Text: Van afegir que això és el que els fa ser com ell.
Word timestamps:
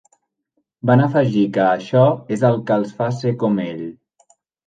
Van 0.89 1.03
afegir 1.07 1.43
que 1.57 1.61
això 1.65 2.05
és 2.37 2.45
el 2.51 2.57
que 2.71 2.77
els 2.83 2.95
fa 3.01 3.11
ser 3.19 3.37
com 3.43 3.59
ell. 3.67 3.87